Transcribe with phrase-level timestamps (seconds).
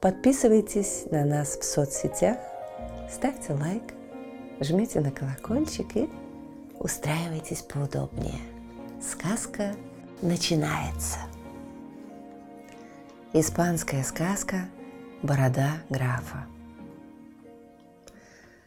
[0.00, 2.38] Подписывайтесь на нас в соцсетях,
[3.12, 3.82] ставьте лайк,
[4.58, 6.08] жмите на колокольчик и
[6.78, 8.40] устраивайтесь поудобнее.
[9.02, 9.74] Сказка
[10.22, 11.18] начинается.
[13.34, 14.70] Испанская сказка
[15.22, 16.46] «Борода графа».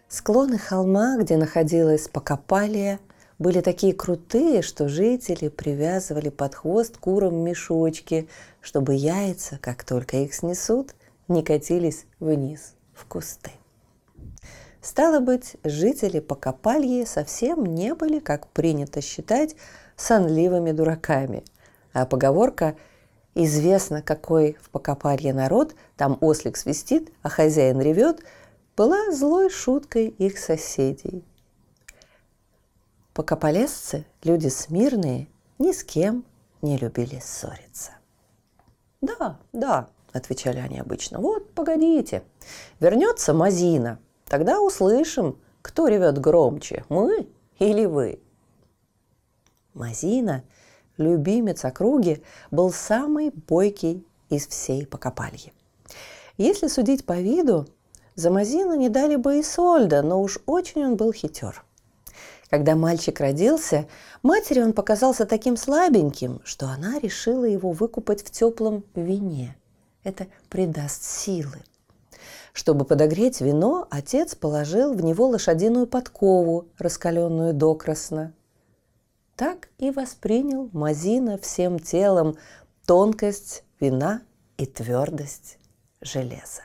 [0.08, 3.00] Склоны холма, где находилась Покопалия,
[3.39, 8.30] были такие крутые, что жители привязывали под хвост курам мешочки,
[8.61, 10.94] чтобы яйца, как только их снесут,
[11.34, 13.52] не катились вниз, в кусты.
[14.81, 19.56] Стало быть, жители Покопальи совсем не были, как принято считать,
[19.95, 21.44] сонливыми дураками.
[21.94, 22.75] А поговорка
[23.34, 28.23] «известно, какой в Покопарье народ, там ослик свистит, а хозяин ревет»
[28.75, 31.23] была злой шуткой их соседей.
[33.14, 35.28] Покополезцы, люди смирные,
[35.59, 36.25] ни с кем
[36.62, 37.92] не любили ссориться.
[39.02, 42.23] «Да, да»,– отвечали они обычно,– «вот, погодите,
[42.80, 47.28] вернется Мазина, тогда услышим, кто ревет громче, мы
[47.59, 48.19] или вы».
[49.73, 50.44] Мазина,
[50.97, 55.53] любимец округи, был самый бойкий из всей Покопальи.
[56.38, 57.67] Если судить по виду,
[58.16, 61.64] за Мазину не дали бы и Сольда, но уж очень он был хитер.
[62.50, 63.88] Когда мальчик родился,
[64.22, 69.56] матери он показался таким слабеньким, что она решила его выкупать в теплом вине.
[70.04, 71.58] Это придаст силы.
[72.54, 78.34] Чтобы подогреть вино, отец положил в него лошадиную подкову, раскаленную докрасно
[79.36, 82.38] так и воспринял Мазина всем телом
[82.86, 84.22] тонкость вина
[84.58, 85.58] и твердость
[86.02, 86.63] железа.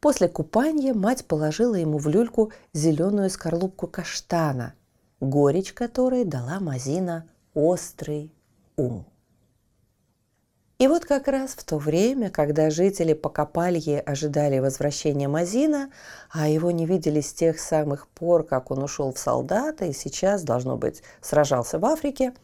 [0.00, 4.74] После купания мать положила ему в люльку зеленую скорлупку каштана,
[5.20, 8.32] горечь которой дала Мазина острый
[8.76, 9.06] ум.
[10.78, 15.90] И вот как раз в то время, когда жители Покопалье ожидали возвращения Мазина,
[16.30, 20.42] а его не видели с тех самых пор, как он ушел в солдаты и сейчас,
[20.42, 22.34] должно быть, сражался в Африке,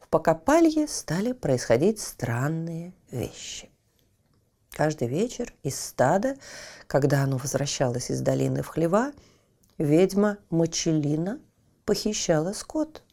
[0.00, 3.70] в Покопалье стали происходить странные вещи.
[4.70, 6.36] Каждый вечер из стада,
[6.88, 9.12] когда оно возвращалось из долины в хлева,
[9.76, 11.38] ведьма Мочелина
[11.84, 13.02] похищала скот–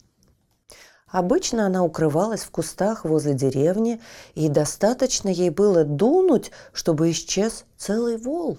[1.08, 4.02] Обычно она укрывалась в кустах возле деревни,
[4.34, 8.58] и достаточно ей было дунуть, чтобы исчез целый вол.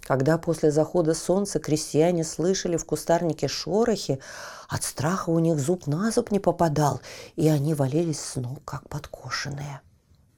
[0.00, 4.20] Когда после захода солнца крестьяне слышали в кустарнике шорохи,
[4.68, 7.00] от страха у них зуб на зуб не попадал,
[7.36, 9.80] и они валились с ног, как подкошенные.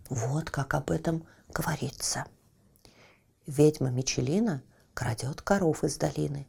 [0.09, 2.27] Вот как об этом говорится.
[3.47, 4.63] Ведьма Мичелина
[4.95, 6.47] крадет коров из долины,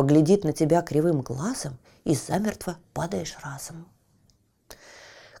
[0.00, 3.86] поглядит на тебя кривым глазом и замертво падаешь разом.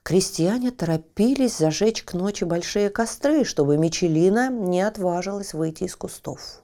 [0.02, 6.60] Крестьяне торопились зажечь к ночи большие костры, чтобы Мичелина не отважилась выйти из кустов.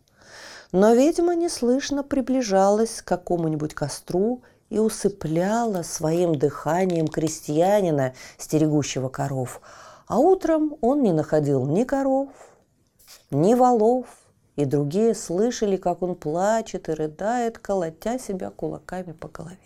[0.73, 9.63] Но ведьма неслышно приближалась к какому-нибудь костру и усыпляла своим дыханием крестьянина, стерегущего коров.
[10.07, 12.29] А утром он не находил ни коров,
[13.31, 14.26] ни волов,
[14.57, 19.59] и другие слышали, как он плачет и рыдает, колотя себя кулаками по голове.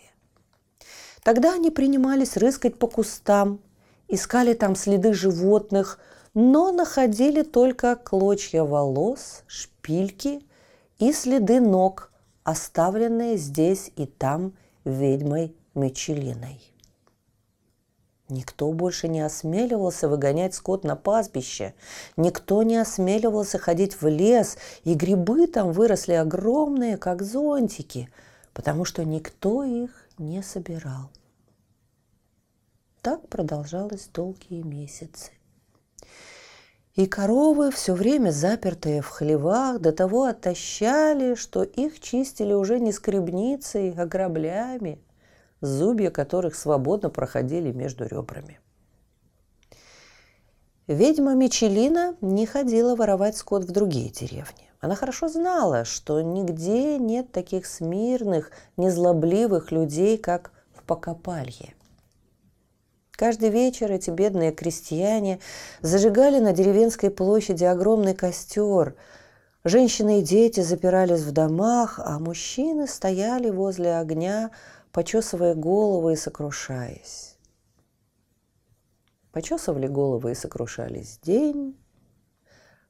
[1.23, 3.61] Тогда они принимались рыскать по кустам,
[4.07, 5.99] искали там следы животных,
[6.33, 10.41] но находили только клочья волос, шпильки
[10.99, 12.11] и следы ног,
[12.43, 14.53] оставленные здесь и там
[14.83, 16.70] ведьмой Мечелиной.
[18.31, 21.73] Никто больше не осмеливался выгонять скот на пастбище.
[22.15, 28.09] Никто не осмеливался ходить в лес, и грибы там выросли огромные, как зонтики,
[28.53, 31.09] потому что никто их не собирал.
[33.01, 35.31] Так продолжалось долгие месяцы.
[36.95, 42.93] И коровы, все время запертые в хлевах, до того отощали, что их чистили уже не
[42.93, 44.99] скребницей, а граблями–
[45.61, 48.59] зубья которых свободно проходили между ребрами.
[50.87, 54.69] Ведьма Мичелина не ходила воровать скот в другие деревни.
[54.81, 61.75] Она хорошо знала, что нигде нет таких смирных, незлобливых людей, как в Покопалье.
[63.11, 65.39] Каждый вечер эти бедные крестьяне
[65.81, 68.95] зажигали на деревенской площади огромный костер.
[69.63, 74.49] Женщины и дети запирались в домах, а мужчины стояли возле огня,
[74.91, 77.37] почесывая головы и сокрушаясь.
[79.31, 81.77] Почесывали головы и сокрушались день,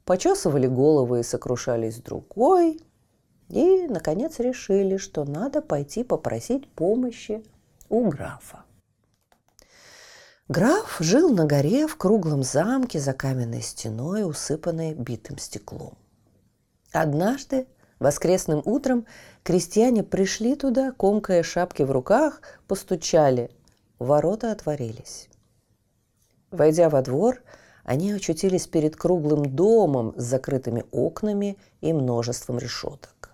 [0.05, 2.81] почесывали головы и сокрушались другой,
[3.49, 7.43] и, наконец, решили, что надо пойти попросить помощи
[7.89, 8.63] у графа.
[10.47, 15.97] Граф жил на горе в круглом замке за каменной стеной, усыпанной битым стеклом.
[16.91, 17.67] Однажды,
[18.01, 19.05] воскресным утром,
[19.43, 23.51] крестьяне пришли туда, комкая шапки в руках, постучали.
[23.99, 25.29] Ворота отворились.
[26.49, 27.41] Войдя во двор,
[27.83, 33.29] они очутились перед круглым домом с закрытыми окнами и множеством решеток.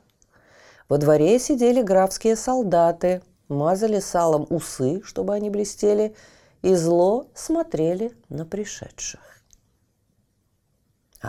[0.89, 6.13] Во дворе сидели графские солдаты, мазали салом усы, чтобы они блестели,
[6.61, 9.36] и зло смотрели на пришедших.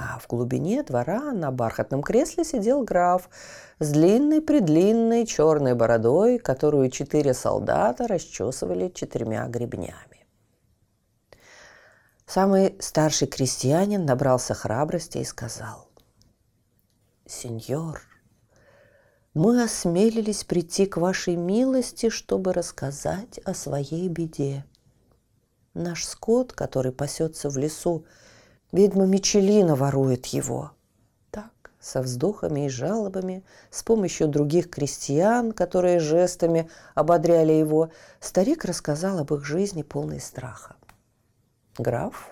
[0.00, 3.28] А в глубине двора на бархатном кресле сидел граф
[3.80, 10.26] с длинной-предлинной черной бородой, которую четыре солдата расчесывали четырьмя гребнями.
[12.26, 15.88] Самый старший крестьянин набрался храбрости и сказал,
[17.26, 18.00] «Сеньор,
[19.34, 24.64] мы осмелились прийти к вашей милости, чтобы рассказать о своей беде.
[25.74, 28.06] Наш скот, который пасется в лесу,
[28.72, 30.72] ведьма Мичелина ворует его».
[31.30, 39.18] Так, со вздохами и жалобами, с помощью других крестьян, которые жестами ободряли его, старик рассказал
[39.18, 40.76] об их жизни полной страха.
[41.78, 42.30] Граф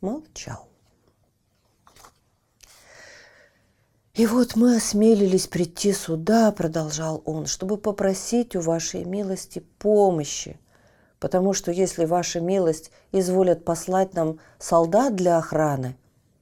[0.00, 0.68] молчал.
[4.14, 10.58] «И вот мы осмелились прийти сюда,— продолжал он,— чтобы попросить у вашей милости помощи,
[11.20, 15.96] потому что если ваша милость изволят послать нам солдат для охраны,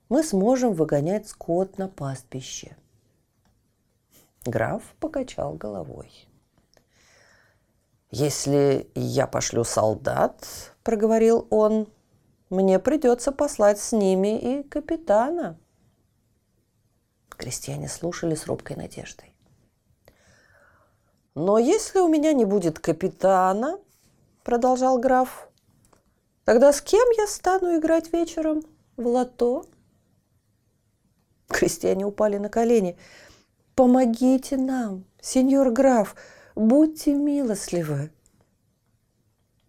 [0.09, 2.77] мы сможем выгонять скот на пастбище».
[4.45, 6.11] Граф покачал головой.
[8.11, 10.47] «Если я пошлю солдат,
[10.85, 11.89] проговорил он,
[12.51, 15.59] мне придется послать с ними и капитана.
[17.29, 19.35] Крестьяне слушали с робкой надеждой.
[21.35, 23.79] Но если у меня не будет капитана,
[24.47, 25.49] продолжал граф,
[26.45, 28.63] тогда с кем я стану играть вечером
[28.97, 29.65] в лото?
[31.49, 32.97] Крестьяне упали на колени.
[33.75, 36.15] Помогите нам, сеньор граф,
[36.55, 38.13] будьте милостливы.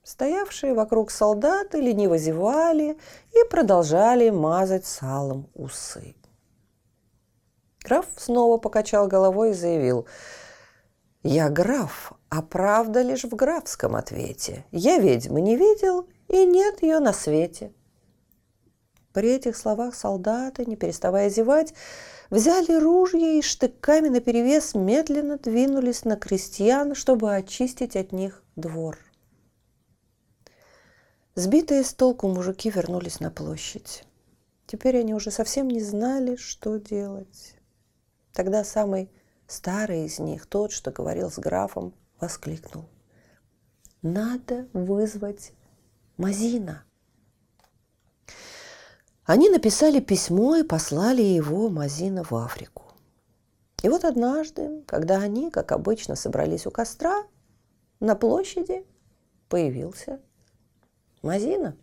[0.03, 3.00] Стоявшие вокруг солдаты лениво зевали
[3.31, 6.15] и продолжали мазать салом усы.
[7.83, 10.06] Граф снова покачал головой и заявил,
[11.29, 14.63] «Я граф, а правда лишь в графском ответе.
[14.71, 17.74] Я ведьмы не видел, и нет ее на свете».
[19.12, 21.74] При этих словах солдаты, не переставая зевать,
[22.29, 28.97] взяли ружья и штыками наперевес медленно двинулись на крестьян, чтобы очистить от них двор.
[31.35, 34.06] Сбитые с толку мужики вернулись на площадь.
[34.65, 37.57] Теперь они уже совсем не знали, что делать.
[38.31, 39.12] Тогда самый
[39.47, 42.85] старый из них, тот, что говорил с графом, воскликнул.
[44.01, 45.53] «Надо вызвать
[46.17, 46.83] Мазина!»
[49.25, 52.83] Они написали письмо и послали его Мазина в Африку.
[53.83, 57.24] И вот однажды, когда они, как обычно, собрались у костра,
[58.00, 58.86] на площади
[59.50, 60.22] появился
[61.22, 61.75] Мазина.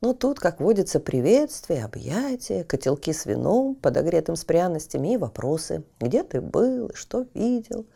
[0.00, 5.84] Ну, тут, как водится, приветствия, объятия, котелки с вином, подогретым с пряностями и вопросы.
[6.00, 7.86] Где ты был, что видел?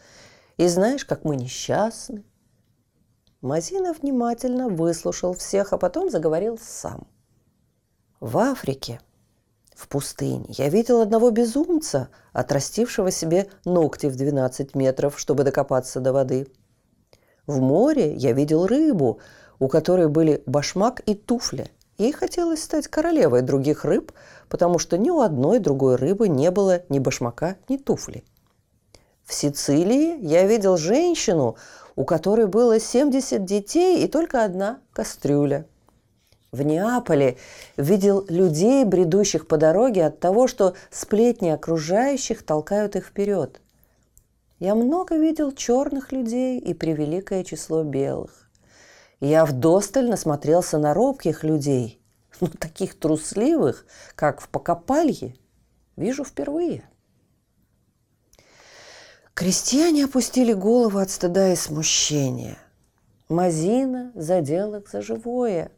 [0.57, 2.25] И знаешь, как мы несчастны.
[3.41, 7.07] Мазина внимательно выслушал всех, а потом заговорил сам.
[8.21, 9.01] В Африке,
[9.75, 16.13] в пустыне, я видел одного безумца, отрастившего себе ногти в 12 метров, чтобы докопаться до
[16.13, 16.47] воды–
[17.47, 19.19] в море я видел рыбу,
[19.59, 21.71] у которой были башмак и туфли.
[21.99, 24.13] Ей хотелось стать королевой других рыб,
[24.49, 28.25] потому что ни у одной другой рыбы не было ни башмака, ни туфли.
[29.25, 31.57] В Сицилии я видел женщину,
[31.97, 35.67] у которой было 70 детей и только одна кастрюля.
[36.51, 37.39] В Неаполе
[37.79, 43.61] видел людей, бредущих по дороге от того, что сплетни окружающих толкают их вперед.
[44.59, 48.42] Я много видел черных людей и превеликое число белых.
[49.23, 52.03] Я вдосталь насмотрелся на робких людей,
[52.41, 53.87] но таких трусливых,
[54.17, 55.37] как в Покопалье,
[55.95, 56.83] вижу впервые.
[59.33, 62.59] Крестьяне опустили голову от стыда и смущения.
[63.29, 65.71] Мазина задел их за живое.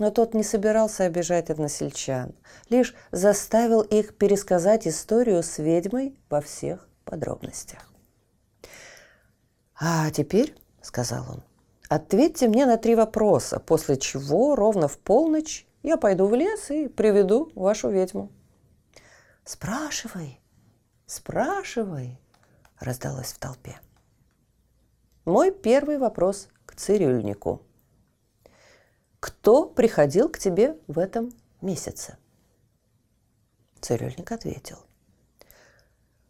[0.00, 2.34] Но тот не собирался обижать односельчан,
[2.70, 7.88] лишь заставил их пересказать историю с ведьмой во всех подробностях.
[9.78, 11.44] «А теперь,— сказал он,—
[11.90, 16.88] ответьте мне на три вопроса, после чего ровно в полночь я пойду в лес и
[16.88, 18.30] приведу вашу ведьму».
[19.44, 20.40] «Спрашивай,
[21.04, 22.18] спрашивай»,—
[22.80, 23.78] раздалось в толпе.
[25.26, 27.62] Мой первый вопрос к цирюльнику.
[29.20, 31.30] Кто приходил к тебе в этом
[31.60, 32.16] месяце?
[33.80, 34.78] Цирюльник ответил.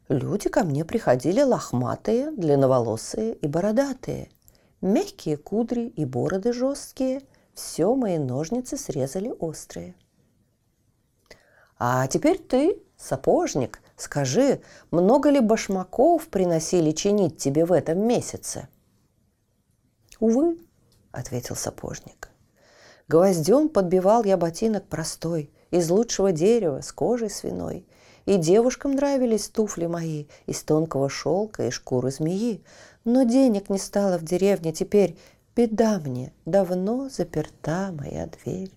[0.09, 4.31] Люди ко мне приходили лохматые, длинноволосые и бородатые.
[4.81, 7.23] Мягкие кудри и бороды жесткие.
[7.55, 9.95] Все мои ножницы срезали острые.
[11.79, 14.61] А теперь ты, сапожник, скажи,
[14.91, 18.69] много ли башмаков приносили чинить тебе в этом месяце?
[20.19, 20.59] Увы,
[21.11, 22.31] ответил сапожник.
[23.09, 27.87] Гвоздем подбивал я ботинок простой, из лучшего дерева, с кожей свиной.
[28.27, 32.63] И девушкам нравились туфли мои из тонкого шелка и шкуры змеи.
[33.05, 35.17] Но денег не стало в деревне, теперь
[35.57, 38.71] беда мне, давно заперта моя дверь.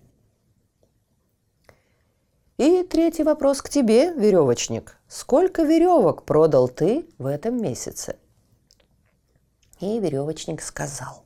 [2.56, 4.96] И третий вопрос к тебе, веревочник.
[5.08, 8.16] Сколько веревок продал ты в этом месяце?
[9.80, 11.24] И веревочник сказал.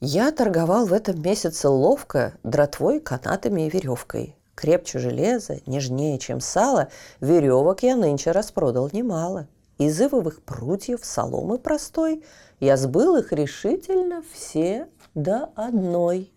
[0.00, 4.36] Я торговал в этом месяце ловко дротвой, канатами и веревкой.
[4.54, 6.88] Крепче железа, нежнее, чем сало,
[7.20, 9.48] веревок я нынче распродал немало.
[9.78, 12.24] Из ивовых прутьев, соломы простой,
[12.60, 16.32] я сбыл их решительно все до одной.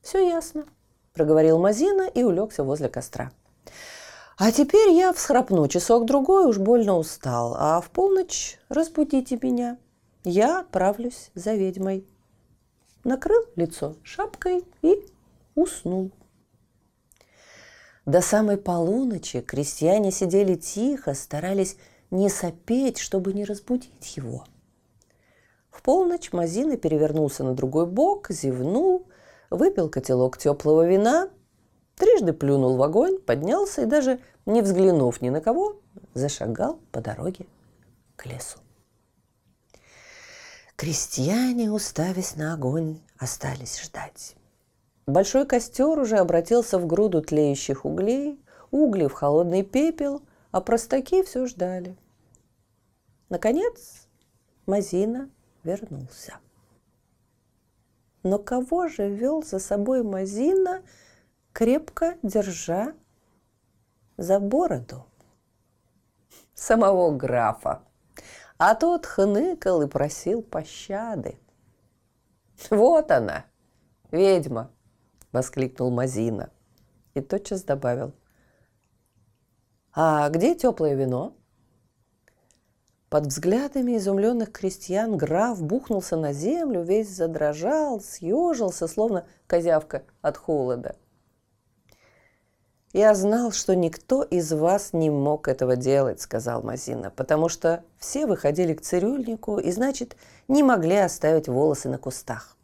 [0.00, 0.64] Все ясно,
[1.12, 3.30] проговорил Мазина и улегся возле костра.
[4.38, 9.78] А теперь я всхрапну часок-другой, уж больно устал, а в полночь разбудите меня.
[10.24, 12.06] Я отправлюсь за ведьмой.
[13.04, 15.06] Накрыл лицо шапкой и
[15.54, 16.10] уснул.
[18.06, 21.76] До самой полуночи крестьяне сидели тихо, старались
[22.10, 24.44] не сопеть, чтобы не разбудить его.
[25.70, 29.06] В полночь Мазина перевернулся на другой бок, зевнул,
[29.50, 31.30] выпил котелок теплого вина,
[31.96, 35.80] трижды плюнул в огонь, поднялся и даже не взглянув ни на кого,
[36.12, 37.46] зашагал по дороге
[38.16, 38.58] к лесу.
[40.74, 44.34] Крестьяне, уставясь на огонь, остались ждать.
[45.06, 48.40] Большой костер уже обратился в груду тлеющих углей,
[48.70, 51.96] угли в холодный пепел, а простаки все ждали.
[53.28, 54.06] Наконец
[54.66, 55.28] Мазина
[55.64, 56.38] вернулся.
[58.22, 60.82] Но кого же вел за собой Мазина,
[61.52, 62.94] крепко держа
[64.16, 65.04] за бороду?
[66.54, 67.82] Самого графа.
[68.56, 71.40] А тот хныкал и просил пощады.
[72.70, 73.46] Вот она,
[74.12, 74.70] ведьма,–
[75.32, 76.50] воскликнул Мазина.
[77.14, 78.12] И тотчас добавил.
[79.94, 81.34] «А где теплое вино?»
[83.12, 90.96] Под взглядами изумленных крестьян граф бухнулся на землю, весь задрожал, съежился, словно козявка от холода.
[92.94, 98.26] «Я знал, что никто из вас не мог этого делать»,— сказал Мазина, «потому что все
[98.26, 100.16] выходили к цирюльнику и, значит,
[100.48, 102.56] не могли оставить волосы на кустах.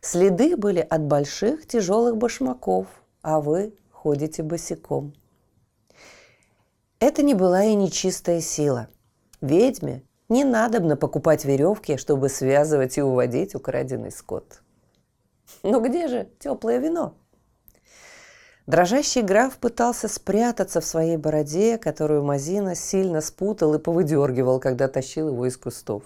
[0.00, 2.86] Следы были от больших тяжелых башмаков,
[3.22, 5.12] а вы ходите босиком.
[7.00, 8.88] Это не была и нечистая сила.
[9.40, 14.62] Ведьме не надобно покупать веревки, чтобы связывать и уводить украденный скот.
[15.62, 17.14] Но где же теплое вино?
[18.66, 25.28] Дрожащий граф пытался спрятаться в своей бороде, которую Мазина сильно спутал и повыдергивал, когда тащил
[25.28, 26.02] его из кустов.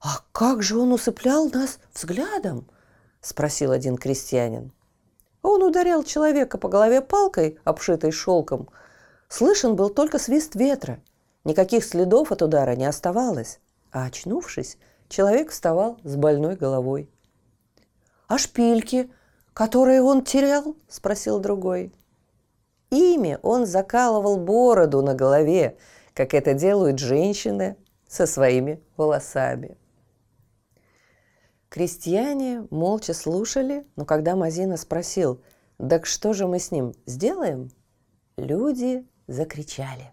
[0.00, 2.68] «А как же он усыплял нас взглядом?»–
[3.20, 4.72] спросил один крестьянин.
[5.42, 8.68] Он ударял человека по голове палкой, обшитой шелком.
[9.28, 11.00] Слышен был только свист ветра.
[11.44, 13.60] Никаких следов от удара не оставалось.
[13.92, 14.76] А очнувшись,
[15.08, 17.08] человек вставал с больной головой.
[18.28, 19.10] «А шпильки,
[19.54, 21.94] которые он терял?»– спросил другой.
[22.90, 25.78] Ими он закалывал бороду на голове,
[26.12, 27.76] как это делают женщины
[28.08, 29.76] со своими волосами.
[31.76, 35.42] Крестьяне молча слушали, но когда Мазина спросил,
[35.76, 37.70] «Так что же мы с ним сделаем?»
[38.38, 40.10] Люди закричали.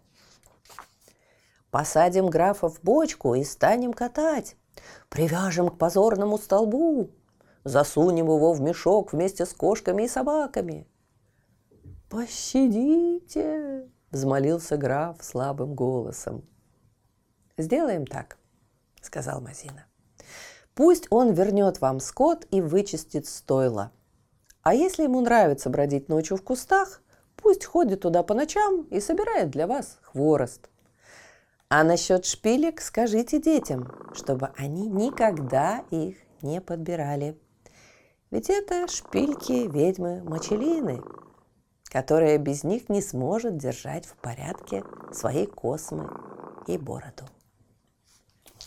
[1.72, 4.58] «Посадим графа в бочку и станем катать,
[5.08, 7.12] привяжем к позорному столбу,
[7.64, 10.86] засунем его в мешок вместе с кошками и собаками».
[12.10, 16.44] «Пощадите!»– взмолился граф слабым голосом.
[17.58, 18.38] «Сделаем так»,
[19.02, 19.86] сказал Мазина.
[20.76, 23.92] Пусть он вернет вам скот и вычистит стойло.
[24.64, 27.02] А если ему нравится бродить ночью в кустах,
[27.36, 30.70] пусть ходит туда по ночам и собирает для вас хворост.
[31.70, 37.38] А насчет шпилек скажите детям, чтобы они никогда их не подбирали.
[38.32, 41.02] Ведь это шпильки ведьмы Мочелины,
[41.86, 46.10] которая без них не сможет держать в порядке свои космы
[46.68, 47.26] и бороду.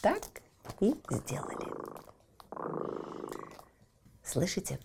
[0.02, 0.22] Так
[0.80, 1.72] и сделали.
[4.22, 4.80] Слышите,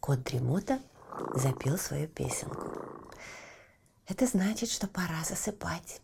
[0.00, 0.80] кот Дремота
[1.34, 2.72] запел свою песенку.
[4.06, 6.00] Это значит, что пора засыпать.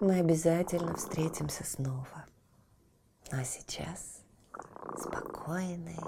[0.00, 2.26] Мы обязательно встретимся снова.
[3.30, 4.22] Ну а сейчас
[4.98, 5.98] спокойной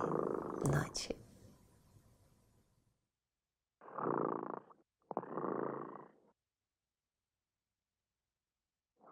[0.64, 1.16] ночи.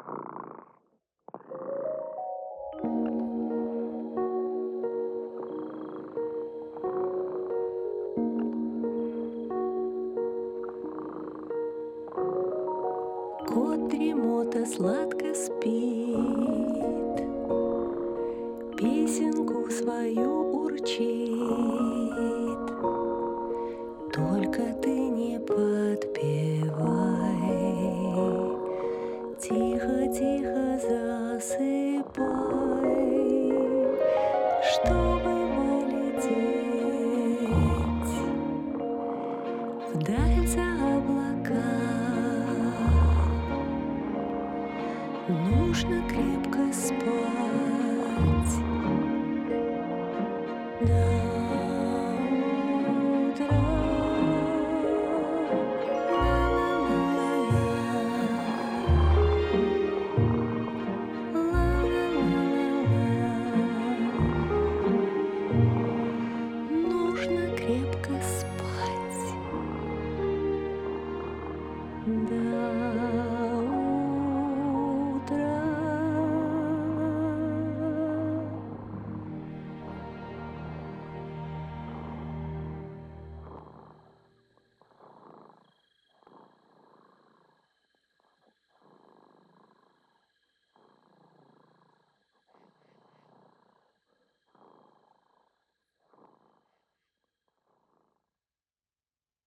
[0.04, 0.41] Кот
[13.92, 16.16] дремота сладко спит,
[18.78, 21.38] Песенку свою урчит.
[24.14, 26.72] Только ты не подпевай,
[29.38, 32.12] Тихо-тихо засыпай,
[34.72, 35.12] Чтобы
[67.66, 68.01] крепко